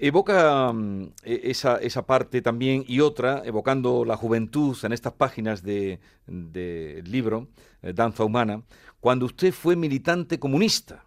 Evoca 0.00 0.72
mm, 0.72 1.12
e, 1.24 1.50
esa, 1.50 1.76
esa, 1.78 2.06
parte 2.06 2.40
también 2.40 2.84
y 2.86 3.00
otra, 3.00 3.42
evocando 3.44 4.04
la 4.04 4.16
juventud 4.16 4.76
en 4.84 4.92
estas 4.92 5.12
páginas 5.12 5.62
del 5.62 5.98
de 6.26 7.02
libro, 7.04 7.48
eh, 7.82 7.92
Danza 7.92 8.22
Humana, 8.22 8.62
cuando 9.00 9.26
usted 9.26 9.52
fue 9.52 9.74
militante 9.74 10.38
comunista 10.38 11.04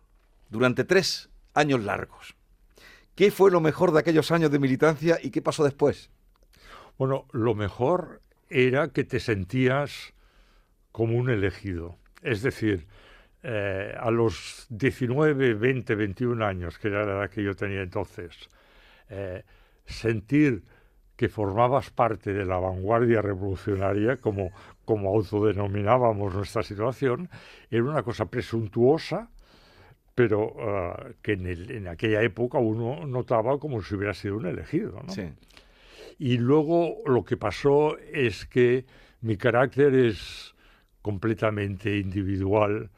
durante 0.49 0.83
tres 0.83 1.29
años 1.53 1.83
largos. 1.83 2.35
¿Qué 3.15 3.31
fue 3.31 3.49
lo 3.49 3.61
mejor 3.61 3.91
de 3.91 3.99
aquellos 3.99 4.31
años 4.31 4.51
de 4.51 4.59
militancia 4.59 5.19
y 5.21 5.31
qué 5.31 5.41
pasó 5.41 5.63
después? 5.63 6.09
Bueno, 6.97 7.25
lo 7.31 7.55
mejor 7.55 8.21
era 8.49 8.89
que 8.89 9.03
te 9.03 9.19
sentías 9.19 10.13
como 10.91 11.17
un 11.17 11.29
elegido. 11.29 11.97
Es 12.21 12.41
decir, 12.41 12.87
eh, 13.43 13.95
a 13.99 14.11
los 14.11 14.67
19, 14.69 15.53
20, 15.53 15.95
21 15.95 16.45
años, 16.45 16.77
que 16.77 16.89
era 16.89 17.05
la 17.05 17.13
edad 17.13 17.29
que 17.29 17.43
yo 17.43 17.55
tenía 17.55 17.81
entonces, 17.81 18.49
eh, 19.11 19.43
sentir 19.85 20.63
que 21.15 21.29
formabas 21.29 21.91
parte 21.91 22.33
de 22.33 22.45
la 22.45 22.57
vanguardia 22.57 23.21
revolucionaria, 23.21 24.17
como, 24.17 24.51
como 24.85 25.09
autodenominábamos 25.09 26.33
nuestra 26.33 26.63
situación, 26.63 27.29
era 27.69 27.83
una 27.83 28.01
cosa 28.01 28.25
presuntuosa, 28.25 29.29
pero 30.15 30.55
eh, 30.57 31.15
que 31.21 31.33
en, 31.33 31.45
en, 31.47 31.87
aquella 31.87 32.23
época 32.23 32.57
uno 32.57 33.05
notaba 33.05 33.59
como 33.59 33.83
si 33.83 33.95
hubiera 33.95 34.13
sido 34.13 34.37
un 34.37 34.47
elegido. 34.47 35.03
¿no? 35.05 35.13
Y 36.17 36.37
luego 36.37 36.97
lo 37.05 37.23
que 37.23 37.37
pasó 37.37 37.97
es 37.99 38.45
que 38.45 38.85
mi 39.21 39.37
carácter 39.37 39.93
es 39.93 40.55
completamente 41.01 41.97
individual, 41.97 42.89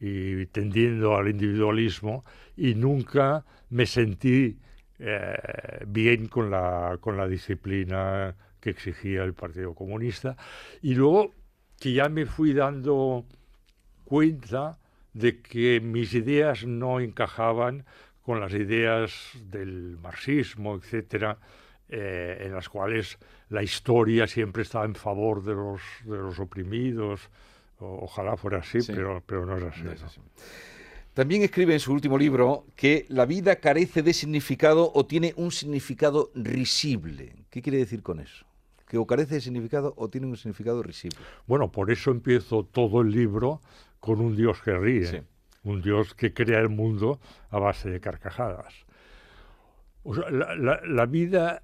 y 0.00 0.46
tendiendo 0.46 1.16
al 1.16 1.28
individualismo 1.28 2.24
y 2.56 2.74
nunca 2.74 3.44
me 3.70 3.86
sentí 3.86 4.58
eh, 4.98 5.84
bien 5.86 6.28
con 6.28 6.50
la, 6.50 6.98
con 7.00 7.16
la 7.16 7.26
disciplina 7.26 8.34
que 8.60 8.70
exigía 8.70 9.24
el 9.24 9.34
Partido 9.34 9.74
Comunista. 9.74 10.36
Y 10.82 10.94
luego 10.94 11.32
que 11.78 11.92
ya 11.92 12.08
me 12.08 12.26
fui 12.26 12.52
dando 12.52 13.24
cuenta 14.04 14.78
de 15.12 15.40
que 15.40 15.80
mis 15.80 16.14
ideas 16.14 16.64
no 16.64 17.00
encajaban 17.00 17.84
con 18.22 18.40
las 18.40 18.52
ideas 18.54 19.12
del 19.50 19.98
marxismo, 20.00 20.76
etcétera, 20.76 21.38
eh, 21.88 22.38
en 22.40 22.54
las 22.54 22.68
cuales 22.68 23.18
la 23.50 23.62
historia 23.62 24.26
siempre 24.26 24.62
está 24.62 24.84
en 24.84 24.94
favor 24.94 25.44
de 25.44 25.54
los, 25.54 25.82
de 26.04 26.16
los 26.16 26.38
oprimidos. 26.38 27.28
ojalá 27.78 28.36
fuera 28.36 28.58
así, 28.58 28.78
Pero, 28.86 29.22
pero 29.26 29.44
no 29.44 29.58
es 29.58 29.64
así. 30.02 30.20
También 31.14 31.42
escribe 31.42 31.74
en 31.74 31.80
su 31.80 31.92
último 31.92 32.18
libro 32.18 32.66
que 32.74 33.06
la 33.08 33.24
vida 33.24 33.56
carece 33.56 34.02
de 34.02 34.12
significado 34.12 34.90
o 34.94 35.06
tiene 35.06 35.32
un 35.36 35.52
significado 35.52 36.32
risible. 36.34 37.36
¿Qué 37.50 37.62
quiere 37.62 37.78
decir 37.78 38.02
con 38.02 38.18
eso? 38.18 38.44
¿Que 38.88 38.98
o 38.98 39.06
carece 39.06 39.36
de 39.36 39.40
significado 39.40 39.94
o 39.96 40.08
tiene 40.08 40.26
un 40.26 40.36
significado 40.36 40.82
risible? 40.82 41.16
Bueno, 41.46 41.70
por 41.70 41.92
eso 41.92 42.10
empiezo 42.10 42.64
todo 42.64 43.00
el 43.00 43.12
libro 43.12 43.60
con 44.00 44.20
un 44.20 44.34
Dios 44.34 44.60
que 44.60 44.76
ríe, 44.76 45.22
un 45.62 45.82
Dios 45.82 46.14
que 46.14 46.34
crea 46.34 46.58
el 46.58 46.68
mundo 46.68 47.20
a 47.50 47.60
base 47.60 47.90
de 47.90 48.00
carcajadas. 48.00 48.74
la, 50.04 51.06
vida 51.06 51.62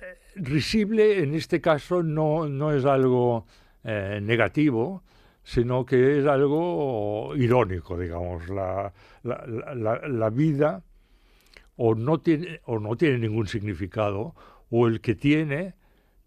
eh, 0.00 0.16
risible 0.36 1.24
en 1.24 1.34
este 1.34 1.60
caso 1.60 2.04
no, 2.04 2.48
no 2.48 2.72
es 2.72 2.84
algo 2.84 3.46
eh, 3.82 4.20
negativo, 4.22 5.02
sino 5.50 5.84
que 5.84 6.20
es 6.20 6.26
algo 6.26 7.34
irónico, 7.34 7.98
digamos. 7.98 8.48
La, 8.48 8.92
la, 9.24 10.30
vida 10.30 10.84
o 11.74 11.96
no, 11.96 12.20
tiene, 12.20 12.60
o 12.66 12.78
no 12.78 12.94
tiene 12.94 13.18
ningún 13.18 13.48
significado, 13.48 14.36
o 14.70 14.86
el 14.86 15.00
que 15.00 15.16
tiene 15.16 15.74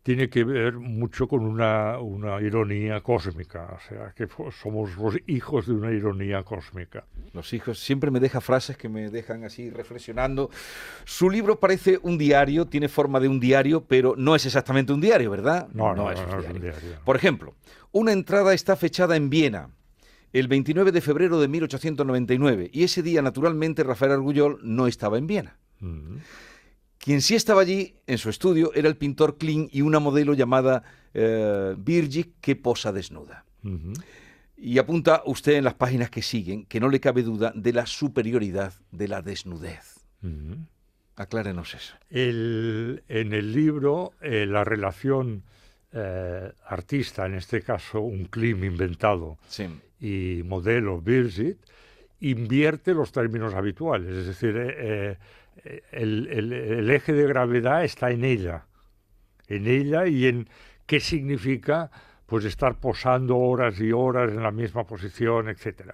tiene 0.04 0.30
que 0.30 0.44
ver 0.44 0.74
mucho 0.74 1.30
con 1.30 1.46
una, 1.46 1.98
una, 2.00 2.42
ironía 2.42 3.02
cósmica, 3.02 3.78
o 3.78 3.88
sea, 3.88 4.14
que 4.14 4.28
somos 4.52 4.98
los 4.98 5.16
hijos 5.28 5.66
de 5.66 5.74
una 5.74 5.92
ironía 5.92 6.44
cósmica. 6.44 7.06
Los 7.32 7.54
hijos, 7.54 7.80
siempre 7.80 8.12
me 8.12 8.20
deja 8.20 8.42
frases 8.42 8.76
que 8.76 8.90
me 8.90 9.10
dejan 9.10 9.46
así 9.46 9.70
reflexionando. 9.70 10.50
Su 11.06 11.30
libro 11.30 11.58
parece 11.58 12.00
un 12.04 12.18
diario, 12.18 12.66
tiene 12.68 12.90
forma 12.90 13.22
de 13.22 13.30
un 13.30 13.40
diario, 13.40 13.86
pero 13.86 14.16
no 14.18 14.36
es 14.36 14.46
exactamente 14.46 14.92
un 14.92 15.00
diario, 15.00 15.32
¿verdad? 15.32 15.70
No, 15.74 15.96
no, 15.96 16.12
es, 16.12 16.20
un 16.20 16.60
diario. 16.60 17.00
Por 17.06 17.16
ejemplo, 17.16 17.56
una 17.94 18.12
entrada 18.12 18.54
está 18.54 18.76
fechada 18.76 19.16
en 19.16 19.30
Viena 19.30 19.70
el 20.34 20.50
29 20.50 20.92
de 20.92 21.00
febrero 21.00 21.40
de 21.40 21.48
1899 21.48 22.70
y 22.74 22.84
ese 22.84 23.04
día, 23.04 23.22
naturalmente, 23.22 23.84
Rafael 23.84 24.12
Argullol 24.12 24.60
no 24.64 24.88
estaba 24.88 25.18
en 25.18 25.28
Viena. 25.28 25.58
Mm. 25.80 26.18
Quien 27.04 27.22
sí 27.22 27.36
estaba 27.36 27.60
allí 27.60 27.96
en 28.08 28.18
su 28.18 28.30
estudio 28.30 28.72
era 28.74 28.88
el 28.88 28.96
pintor 28.96 29.38
Kling 29.38 29.68
y 29.74 29.82
una 29.82 30.00
modelo 30.00 30.34
llamada 30.34 30.84
eh, 31.14 31.76
que 32.40 32.56
posa 32.56 32.94
desnuda. 32.94 33.44
Y 34.56 34.78
apunta 34.78 35.22
usted 35.26 35.56
en 35.56 35.66
las 35.66 35.74
páginas 35.74 36.10
que 36.10 36.22
siguen 36.22 36.66
que 36.66 36.80
no 36.80 36.88
le 36.88 37.02
cabe 37.02 37.24
duda 37.24 37.52
de 37.56 37.74
la 37.74 37.88
superioridad 37.88 38.74
de 38.92 39.10
la 39.10 39.22
desnudez. 39.22 40.00
Aclárenos 41.18 41.74
eso. 41.74 41.94
en 42.10 43.34
el 43.34 43.52
libro, 43.52 44.14
eh, 44.22 44.46
la 44.46 44.64
relación 44.64 45.44
eh, 45.92 46.54
artista, 46.68 47.26
en 47.26 47.36
este 47.36 47.62
caso 47.64 48.00
un 48.00 48.28
Kling 48.28 48.64
inventado, 48.64 49.38
y 50.00 50.42
modelo 50.46 51.02
Birgit, 51.02 51.58
invierte 52.22 52.94
los 52.94 53.12
términos 53.12 53.54
habituales. 53.54 54.16
Es 54.16 54.28
decir, 54.28 54.56
eh, 54.58 55.18
el, 55.92 56.90
eje 56.90 57.14
de 57.14 57.28
gravedad 57.28 57.84
está 57.84 58.12
en 58.12 58.26
ella, 58.26 58.66
en 59.48 59.68
ella 59.68 60.08
y 60.08 60.28
en 60.28 60.50
qué 60.86 61.00
significa 61.00 61.92
pues 62.26 62.46
estar 62.46 62.80
posando 62.80 63.38
horas 63.38 63.80
y 63.80 63.92
horas 63.92 64.32
en 64.32 64.44
la 64.44 64.52
misma 64.52 64.86
posición, 64.86 65.50
etc. 65.50 65.94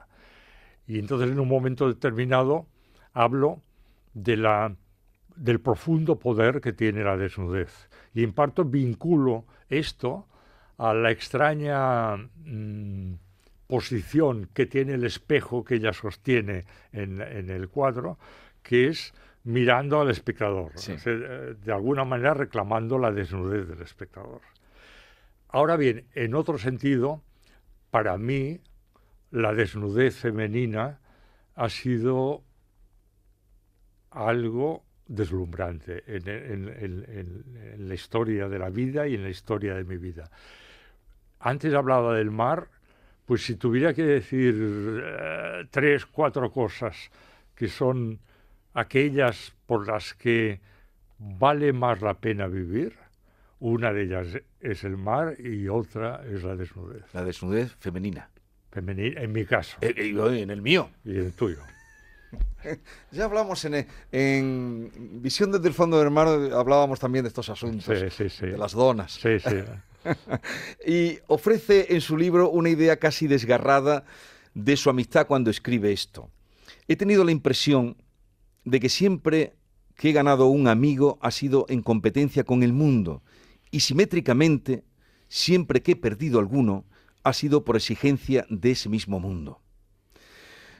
Y 0.88 1.00
entonces 1.00 1.32
en 1.32 1.40
un 1.40 1.48
momento 1.48 1.88
determinado 1.88 2.68
hablo 3.14 3.62
de 4.14 4.38
la, 4.38 4.76
del 5.36 5.60
profundo 5.60 6.18
poder 6.18 6.62
que 6.62 6.74
tiene 6.74 7.04
la 7.04 7.18
desnudez. 7.18 7.90
Y 8.14 8.24
en 8.24 8.34
parte 8.34 8.64
vinculo 8.64 9.46
esto 9.70 10.28
a 10.78 10.94
la 10.94 11.12
extraña 11.12 12.16
mm, 12.18 13.14
posición 13.68 14.50
que 14.54 14.66
tiene 14.66 14.94
el 14.94 15.04
espejo 15.04 15.64
que 15.64 15.76
ella 15.76 15.94
sostiene 15.94 16.66
en, 16.92 17.22
en 17.22 17.50
el 17.50 17.70
cuadro, 17.70 18.18
que 18.64 18.88
es 18.88 19.14
mirando 19.44 20.02
al 20.02 20.10
espectador, 20.10 20.74
eh, 20.88 21.56
de 21.64 21.72
alguna 21.72 22.04
manera 22.06 22.34
reclamando 22.34 22.98
la 22.98 23.12
desnudez 23.12 23.68
del 23.68 23.82
espectador. 23.82 24.42
Ahora 25.50 25.78
bien, 25.78 26.06
en 26.14 26.36
otro 26.36 26.58
sentido, 26.58 27.24
para 27.90 28.18
mí, 28.18 28.60
la 29.32 29.54
desnudez 29.54 30.16
femenina 30.16 31.00
ha 31.56 31.70
sido 31.70 32.44
algo 34.12 34.84
deslumbrante 35.08 36.04
en, 36.08 37.88
la 37.88 37.94
historia 37.94 38.48
de 38.48 38.60
la 38.60 38.70
vida 38.70 39.08
y 39.08 39.16
en 39.16 39.24
la 39.24 39.30
historia 39.30 39.76
de 39.76 39.84
mi 39.84 39.98
vida. 39.98 40.30
Antes 41.40 41.74
hablaba 41.74 42.16
del 42.16 42.32
mar, 42.32 42.68
pues 43.26 43.44
si 43.44 43.56
tuviera 43.56 43.94
que 43.94 44.04
decir 44.04 44.56
eh, 45.04 45.68
tres, 45.72 46.06
cuatro 46.06 46.52
cosas 46.52 47.12
que 47.56 47.68
son 47.68 48.20
aquellas 48.74 49.54
por 49.66 49.88
las 49.88 50.14
que 50.14 50.60
vale 51.18 51.74
más 51.74 52.02
la 52.02 52.16
pena 52.16 52.48
vivir. 52.48 52.98
Una 53.60 53.92
de 53.92 54.04
ellas 54.04 54.28
es 54.62 54.84
el 54.84 54.98
mar 54.98 55.36
y 55.40 55.68
otra 55.68 56.22
es 56.26 56.44
la 56.44 56.56
desnudez. 56.56 57.04
La 57.14 57.24
desnudez 57.24 57.76
femenina. 57.80 58.30
Femenina, 58.72 59.22
en 59.22 59.32
mi 59.32 59.46
caso. 59.46 59.78
Eh, 59.82 59.94
eh, 59.98 60.42
en 60.42 60.50
el 60.50 60.62
mío. 60.62 60.90
Y 61.04 61.12
en 61.12 61.26
el 61.26 61.34
tuyo. 61.34 61.60
ya 63.12 63.26
hablamos 63.26 63.66
en, 63.66 63.88
en, 64.12 65.22
Visión 65.22 65.52
desde 65.52 65.68
el 65.68 65.74
fondo 65.74 66.00
del 66.00 66.12
mar, 66.12 66.28
hablábamos 66.28 67.00
también 67.00 67.24
de 67.24 67.30
estos 67.30 67.50
asuntos, 67.50 67.86
sí, 68.14 68.30
sí, 68.30 68.46
de 68.46 68.58
las 68.58 68.74
donas. 68.74 69.14
Sí, 69.14 69.40
sí. 69.40 69.56
y 70.86 71.20
ofrece 71.28 71.94
en 71.94 72.02
su 72.02 72.16
libro 72.16 72.50
una 72.50 72.70
idea 72.70 72.98
casi 72.98 73.28
desgarrada 73.28 74.06
de 74.54 74.78
su 74.78 74.90
amistad 74.90 75.28
cuando 75.28 75.50
escribe 75.50 75.92
esto. 75.92 76.30
He 76.88 76.96
tenido 76.96 77.24
la 77.24 77.32
impresión 77.32 77.98
de 78.70 78.80
que 78.80 78.90
siempre 78.90 79.56
que 79.96 80.10
he 80.10 80.14
ganado 80.14 80.48
un 80.48 80.68
amigo 80.68 81.20
ha 81.22 81.32
sido 81.32 81.66
en 81.70 81.82
competencia 81.82 82.44
con 82.44 82.64
el 82.64 82.74
mundo 82.74 83.22
y 83.72 83.82
simétricamente 83.82 84.84
siempre 85.28 85.82
que 85.82 85.94
he 85.94 85.96
perdido 85.96 86.40
alguno 86.40 86.86
ha 87.24 87.34
sido 87.34 87.66
por 87.66 87.76
exigencia 87.76 88.46
de 88.50 88.72
ese 88.72 88.90
mismo 88.90 89.20
mundo. 89.20 89.62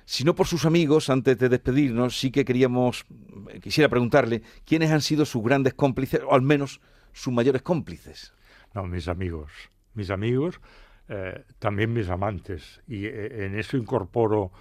Si 0.06 0.24
no 0.24 0.34
por 0.34 0.48
sus 0.48 0.66
amigos, 0.66 1.10
antes 1.10 1.38
de 1.38 1.50
despedirnos, 1.50 2.20
sí 2.20 2.32
que 2.32 2.44
queríamos, 2.44 3.06
quisiera 3.62 3.90
preguntarle 3.90 4.42
quiénes 4.66 4.90
han 4.90 5.02
sido 5.02 5.24
sus 5.24 5.44
grandes 5.44 5.76
cómplices, 5.76 6.22
o 6.28 6.34
al 6.34 6.42
menos 6.42 6.82
sus 7.14 7.32
mayores 7.32 7.62
cómplices. 7.62 8.34
No, 8.74 8.88
mis 8.88 9.08
amigos. 9.08 9.52
Mis 9.94 10.10
amigos, 10.10 10.62
eh, 11.10 11.44
también 11.60 11.94
mis 11.94 12.10
amantes. 12.10 12.82
Y 12.88 13.06
eh, 13.06 13.46
en 13.46 13.60
eso 13.60 13.78
incorporo 13.78 14.52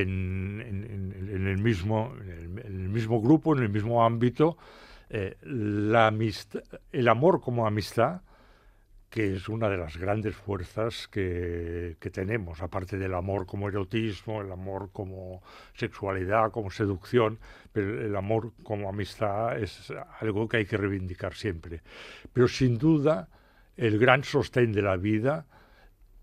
en, 0.00 1.46
el, 1.46 1.58
mismo, 1.58 2.14
en, 2.22 2.58
el, 2.64 2.88
mismo 2.88 3.20
grupo, 3.20 3.54
en 3.54 3.62
el 3.62 3.68
mismo 3.68 4.04
ámbito, 4.04 4.56
eh, 5.10 5.36
la 5.42 6.14
el 6.92 7.08
amor 7.08 7.42
como 7.42 7.66
amistad, 7.66 8.22
que 9.10 9.36
es 9.36 9.50
una 9.50 9.68
de 9.68 9.76
las 9.76 9.98
grandes 9.98 10.34
fuerzas 10.34 11.08
que, 11.08 11.96
que, 12.00 12.08
tenemos, 12.08 12.62
aparte 12.62 12.96
del 12.96 13.12
amor 13.12 13.44
como 13.44 13.68
erotismo, 13.68 14.40
el 14.40 14.50
amor 14.50 14.88
como 14.94 15.42
sexualidad, 15.74 16.50
como 16.50 16.70
seducción, 16.70 17.38
pero 17.70 18.00
el 18.00 18.16
amor 18.16 18.52
como 18.62 18.88
amistad 18.88 19.58
es 19.58 19.92
algo 20.20 20.48
que 20.48 20.56
hay 20.56 20.64
que 20.64 20.78
reivindicar 20.78 21.34
siempre. 21.34 21.82
Pero 22.32 22.48
sin 22.48 22.78
duda, 22.78 23.28
el 23.76 23.98
gran 23.98 24.24
sostén 24.24 24.72
de 24.72 24.80
la 24.80 24.96
vida 24.96 25.44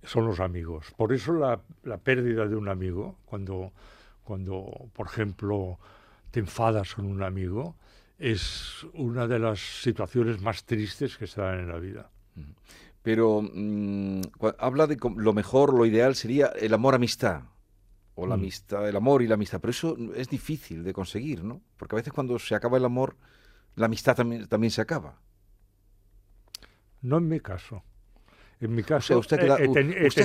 son 0.04 0.26
los 0.26 0.40
amigos. 0.40 0.94
Por 0.98 1.14
eso 1.14 1.34
la, 1.34 1.62
la 1.84 1.98
pérdida 1.98 2.48
de 2.48 2.56
un 2.56 2.70
amigo, 2.70 3.18
cuando, 3.26 3.74
cuando, 4.24 4.90
por 4.94 5.08
ejemplo, 5.08 5.80
te 6.32 6.40
enfadas 6.40 6.96
con 6.96 7.06
un 7.06 7.24
amigo, 7.24 7.76
es 8.18 8.86
una 8.94 9.28
de 9.28 9.40
las 9.40 9.60
situaciones 9.60 10.42
más 10.42 10.66
tristes 10.66 11.18
que 11.18 11.26
se 11.28 11.42
dan 11.42 11.60
en 11.60 11.68
la 11.70 11.80
vida. 11.80 12.10
Pero 13.02 13.42
mm, 13.42 14.22
habla 14.60 14.88
de 14.88 14.98
lo 15.16 15.34
mejor, 15.34 15.74
lo 15.74 15.86
ideal 15.86 16.16
sería 16.16 16.48
el 16.48 16.74
amor-amistad. 16.74 17.44
O 18.16 18.28
la 18.28 18.36
mm. 18.36 18.40
amistad, 18.40 18.90
el 18.90 18.96
amor 18.98 19.22
y 19.22 19.28
la 19.28 19.36
amistad. 19.36 19.62
Pero 19.62 19.72
eso 19.72 19.98
es 20.16 20.28
difícil 20.28 20.84
de 20.84 20.92
conseguir, 20.92 21.44
¿no? 21.44 21.62
Porque 21.78 21.96
a 21.96 21.98
veces 21.98 22.12
cuando 22.12 22.38
se 22.38 22.54
acaba 22.56 22.78
el 22.78 22.84
amor, 22.84 23.16
la 23.76 23.86
amistad 23.86 24.18
también, 24.18 24.48
también 24.48 24.72
se 24.72 24.82
acaba. 24.82 25.22
No 27.02 27.18
en 27.18 27.30
mi 27.30 27.40
caso. 27.40 27.84
En 28.62 28.76
mi 28.76 28.84
caso, 28.84 29.18
usted, 29.18 29.50
ha 29.50 29.58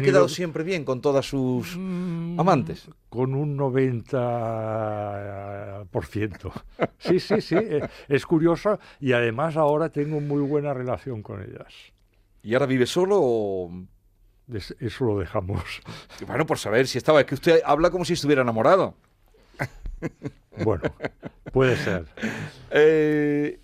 quedado 0.01 0.29
siempre 0.29 0.65
bien 0.65 0.85
con 0.85 1.01
todas 1.01 1.25
sus 1.25 1.77
mm, 1.77 2.41
amantes. 2.41 2.89
Con 3.09 3.33
un 3.33 3.57
90%. 3.57 6.53
Sí, 6.99 7.21
sí, 7.21 7.41
sí. 7.41 7.55
Eh, 7.57 7.89
es 8.09 8.27
curioso 8.27 8.81
y 8.99 9.13
además 9.13 9.57
ahora 9.57 9.91
tengo 9.91 10.21
muy 10.21 10.43
buena 10.43 10.75
relación 10.75 11.23
con 11.23 11.43
ellas. 11.43 11.73
¿Y 12.43 12.55
ahora 12.55 12.67
vive 12.67 12.87
solo 12.87 13.21
o...? 13.21 13.71
Eso 14.81 15.05
lo 15.05 15.19
dejamos. 15.19 15.63
Bueno, 16.27 16.45
por 16.45 16.59
saber 16.59 16.87
si 16.87 16.99
estaba. 16.99 17.21
Es 17.21 17.27
que 17.27 17.35
usted 17.35 17.63
habla 17.65 17.91
como 17.91 18.05
si 18.05 18.13
estuviera 18.15 18.43
enamorado. 18.43 18.95
Bueno, 20.63 20.85
puede 21.53 21.77
ser. 21.77 22.07
Eh, 22.71 23.59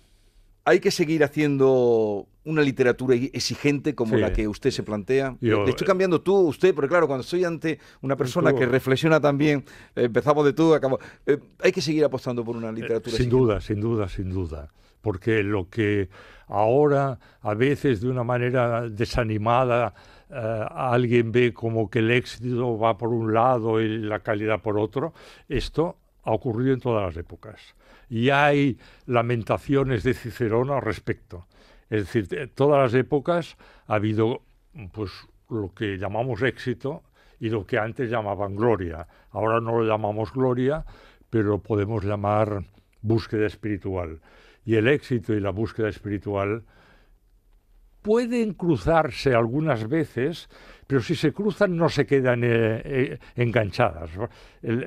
hay 0.65 0.81
que 0.81 0.91
seguir 0.91 1.23
haciendo 1.23 2.27
una 2.43 2.61
literatura 2.63 3.15
exigente 3.15 3.93
como 3.93 4.15
Sí. 4.15 4.21
la 4.21 4.33
que 4.33 4.47
usted 4.47 4.71
se 4.71 4.81
plantea. 4.83 5.35
Yo- 5.41 5.63
Le 5.63 5.69
estoy 5.71 5.85
cambiando 5.85 6.21
tú, 6.21 6.35
usted, 6.47 6.73
porque 6.73 6.89
claro, 6.89 7.05
cuando 7.07 7.21
estoy 7.21 7.43
ante 7.43 7.77
una 8.01 8.15
persona 8.15 8.51
Tú. 8.51 8.57
que 8.57 8.65
reflexiona 8.65 9.19
también, 9.19 9.63
eh, 9.95 10.05
empezamos 10.05 10.43
de 10.45 10.53
tú, 10.53 10.73
acabamos. 10.73 10.99
eh, 11.27 11.37
hay 11.59 11.71
que 11.71 11.81
seguir 11.81 12.03
apostando 12.03 12.43
por 12.43 12.55
una 12.57 12.71
literatura 12.71 13.15
Sin 13.15 13.25
exigente. 13.27 13.35
duda, 13.37 13.61
sin 13.61 13.79
duda, 13.79 14.09
sin 14.09 14.29
duda. 14.31 14.69
Porque 15.01 15.43
lo 15.43 15.69
que 15.69 16.09
ahora, 16.47 17.19
a 17.41 17.53
veces 17.53 18.01
de 18.01 18.09
una 18.09 18.23
manera 18.23 18.87
desanimada, 18.89 19.93
eh, 20.29 20.65
alguien 20.71 21.31
ve 21.31 21.53
como 21.53 21.89
que 21.89 21.99
el 21.99 22.09
éxito 22.11 22.77
va 22.77 22.97
por 22.97 23.09
un 23.09 23.33
lado 23.33 23.81
y 23.81 23.97
la 23.99 24.19
calidad 24.19 24.61
por 24.61 24.77
otro, 24.79 25.13
esto 25.49 25.97
ha 26.23 26.31
ocurrido 26.31 26.73
en 26.73 26.79
todas 26.79 27.03
las 27.05 27.17
épocas. 27.17 27.59
Y 28.09 28.29
hay 28.29 28.77
lamentaciones 29.05 30.03
de 30.03 30.13
Cicerón 30.13 30.69
al 30.71 30.81
respecto. 30.81 31.45
Es 31.91 32.05
decir, 32.05 32.29
de 32.29 32.47
todas 32.47 32.81
las 32.81 32.93
épocas 32.93 33.57
ha 33.85 33.95
habido 33.95 34.43
pues 34.93 35.11
lo 35.49 35.73
que 35.73 35.97
llamamos 35.97 36.41
éxito 36.41 37.03
y 37.37 37.49
lo 37.49 37.65
que 37.65 37.77
antes 37.77 38.09
llamaban 38.09 38.55
gloria. 38.55 39.05
Ahora 39.31 39.59
no 39.59 39.77
lo 39.77 39.83
llamamos 39.83 40.31
gloria, 40.31 40.85
pero 41.29 41.59
podemos 41.59 42.05
llamar 42.05 42.63
búsqueda 43.01 43.45
espiritual. 43.45 44.21
Y 44.63 44.75
el 44.75 44.87
éxito 44.87 45.33
y 45.33 45.41
la 45.41 45.49
búsqueda 45.49 45.89
espiritual 45.89 46.63
pueden 48.01 48.53
cruzarse 48.53 49.35
algunas 49.35 49.89
veces, 49.89 50.49
pero 50.87 51.01
si 51.01 51.15
se 51.15 51.33
cruzan 51.33 51.75
no 51.75 51.89
se 51.89 52.05
quedan 52.05 52.45
eh, 52.45 52.81
eh, 52.85 53.19
enganchadas. 53.35 54.11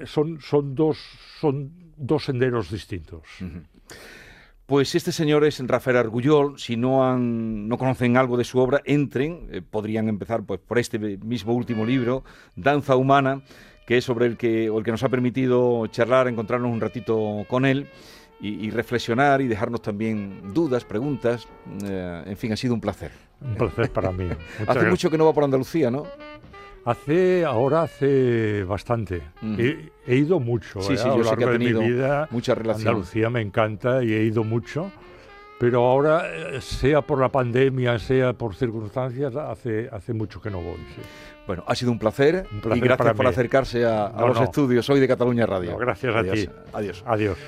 Son, 0.07 0.75
dos, 0.75 0.97
son 1.38 1.71
dos 1.99 2.25
senderos 2.25 2.71
distintos. 2.71 3.25
Pues 4.66 4.94
este 4.94 5.12
señor 5.12 5.44
es 5.44 5.61
Rafael 5.66 5.98
Argullol. 5.98 6.59
Si 6.59 6.77
no 6.77 7.07
han, 7.07 7.68
no 7.68 7.77
conocen 7.77 8.16
algo 8.16 8.38
de 8.38 8.44
su 8.44 8.59
obra, 8.59 8.81
entren. 8.87 9.48
Eh, 9.50 9.61
podrían 9.61 10.09
empezar 10.09 10.42
pues, 10.44 10.59
por 10.59 10.79
este 10.79 10.98
mismo 10.98 11.53
último 11.53 11.85
libro, 11.85 12.24
Danza 12.57 12.96
Humana, 12.96 13.42
que 13.87 13.98
es 13.98 14.05
sobre 14.05 14.24
el 14.27 14.38
que, 14.38 14.70
o 14.70 14.79
el 14.79 14.85
que 14.85 14.90
nos 14.90 15.03
ha 15.03 15.11
permitido 15.11 15.87
charlar, 15.88 16.29
encontrarnos 16.29 16.72
un 16.72 16.81
ratito 16.81 17.44
con 17.46 17.66
él 17.66 17.88
y, 18.40 18.66
y 18.66 18.70
reflexionar 18.70 19.42
y 19.42 19.48
dejarnos 19.48 19.83
también 19.83 20.55
dudas, 20.55 20.85
preguntas. 20.85 21.46
Eh, 21.85 22.22
en 22.24 22.37
fin, 22.38 22.50
ha 22.53 22.57
sido 22.57 22.72
un 22.72 22.81
placer. 22.81 23.12
Un 23.42 23.57
placer 23.57 23.90
para 23.92 24.12
mí. 24.12 24.31
Hace 24.66 24.87
mucho 24.87 25.11
que 25.11 25.18
no 25.18 25.27
va 25.27 25.35
por 25.35 25.44
Andalucía, 25.44 25.90
¿no? 25.90 26.05
Hace, 26.85 27.44
ahora 27.44 27.83
hace 27.83 28.64
bastante. 28.64 29.23
Ujú. 29.42 29.57
he, 29.59 29.90
he 30.07 30.16
ido 30.16 30.38
mucho 30.40 30.81
Sí, 30.83 30.92
eh, 30.94 30.97
sí, 30.99 31.05
a 31.09 31.12
lo 31.12 31.18
yo 31.18 31.25
sé 31.25 31.37
que 31.37 31.44
ha 31.44 31.47
largo 31.49 31.64
de 31.64 31.73
mi 31.73 31.88
vida. 31.88 32.29
mucha 32.31 32.55
relación. 32.55 32.88
Andalucía 32.88 33.31
me 33.31 33.40
encanta 33.40 34.03
y 34.05 34.12
he 34.12 34.23
ido 34.25 34.44
mucho. 34.44 34.90
Pero 35.59 35.85
ahora, 35.87 36.25
eh, 36.35 36.61
sea 36.61 37.01
por 37.01 37.20
la 37.20 37.29
pandemia, 37.31 37.99
sea 37.99 38.33
por 38.35 38.55
circunstancias, 38.55 39.35
hace, 39.37 39.88
hace 39.90 40.12
mucho 40.12 40.40
que 40.42 40.51
no 40.51 40.61
voy. 40.61 40.77
sí. 40.94 41.01
Bueno, 41.47 41.62
ha 41.66 41.75
sido 41.75 41.92
un 41.92 41.99
placer, 41.99 42.47
Un 42.53 42.61
placer 42.62 42.79
y 42.79 42.81
gracias 42.87 43.12
por 43.14 43.25
mí. 43.27 43.31
acercarse 43.31 43.85
a, 43.85 44.07
a 44.07 44.12
No, 44.12 44.29
los 44.29 44.38
no. 44.38 44.44
estudios 44.44 44.88
hoy 44.90 44.99
de 44.99 45.07
Cataluña 45.09 45.44
Radio. 45.47 45.73
No, 45.73 45.77
gracias 45.79 46.14
a 46.16 46.23
ti. 46.23 46.49
Adiós. 46.73 47.05
Adiós. 47.07 47.38